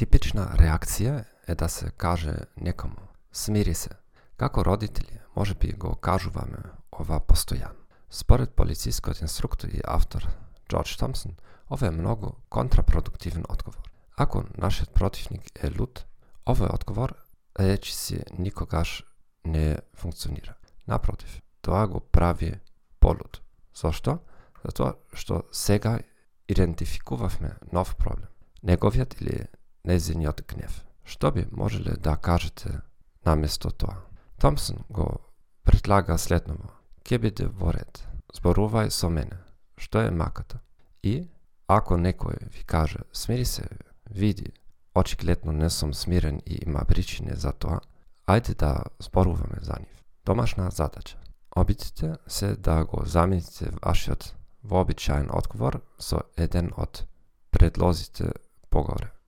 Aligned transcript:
Typiczna 0.00 0.52
reakcja 0.56 1.14
jest, 1.48 1.58
da 1.60 1.68
się 1.68 1.90
każe 1.96 2.46
niekomu, 2.56 3.00
smiri 3.32 3.74
się. 3.74 3.88
Jako 4.40 4.62
rodzice, 4.62 5.02
może 5.36 5.54
by 5.54 5.68
go 5.72 5.96
każu 5.96 6.30
wam 6.30 6.56
owa 6.90 7.20
postojan. 7.20 7.74
Spored 8.08 8.50
policyjskiego 8.50 9.12
instruktora 9.22 9.72
i 9.72 9.80
autor 9.84 10.22
George 10.70 10.96
Thompson, 10.96 11.34
owe 11.68 11.90
mnogo 11.90 12.40
kontraproduktywny 12.48 13.46
odgovor. 13.48 13.82
Ako 14.16 14.44
nasz 14.58 14.82
przeciwnik 14.94 15.62
jest 15.62 15.76
lud, 15.76 16.06
owe 16.44 16.68
odgovor 16.68 17.14
reći 17.58 17.92
si 17.94 18.16
nikogaż 18.38 19.06
nie 19.44 19.78
funkcjonira. 19.96 20.54
Naprotiv, 20.86 21.28
to 21.60 21.88
go 21.88 22.00
prawie 22.00 22.60
polud. 22.98 23.42
Zašto? 23.74 24.18
Zato, 24.64 25.02
što 25.12 25.42
sega 25.52 25.92
mnie 26.48 27.54
nowy 27.72 27.94
problem. 27.94 28.26
Negowiat 28.62 29.22
ili 29.22 29.44
незиниот 29.84 30.42
гнев. 30.48 30.84
Што 31.04 31.30
би 31.32 31.46
можеле 31.50 31.96
да 31.96 32.16
кажете 32.16 32.82
наместо 33.24 33.70
тоа? 33.70 34.04
Томсон 34.38 34.84
го 34.88 35.20
предлага 35.64 36.18
следново. 36.18 36.70
Ке 37.02 37.18
биде 37.18 37.48
во 37.48 37.72
ред. 37.72 38.04
Зборувај 38.32 38.90
со 38.90 39.08
мене. 39.08 39.40
Што 39.76 40.02
е 40.06 40.10
маката? 40.10 40.60
И, 41.02 41.28
ако 41.66 41.96
некој 41.96 42.48
ви 42.52 42.62
каже, 42.64 43.04
смири 43.12 43.44
се, 43.44 43.64
види, 44.06 44.52
очигледно 44.94 45.52
не 45.52 45.70
сум 45.70 45.94
смирен 45.94 46.40
и 46.46 46.60
има 46.66 46.84
причини 46.84 47.34
за 47.34 47.52
тоа, 47.52 47.80
ајде 48.28 48.54
да 48.56 48.84
зборуваме 48.98 49.60
за 49.62 49.76
нив. 49.80 50.04
Домашна 50.24 50.70
задача. 50.70 51.16
Обидите 51.56 52.16
се 52.26 52.56
да 52.56 52.84
го 52.84 53.06
замените 53.06 53.72
вашиот 53.82 54.34
вообичаен 54.62 55.30
одговор 55.32 55.80
со 55.98 56.20
еден 56.36 56.70
од 56.76 57.06
предлозите 57.50 58.32
погоре. 58.70 59.19